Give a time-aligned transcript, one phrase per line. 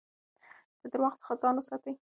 [0.81, 1.89] د درواغو څخه ځان وساتئ.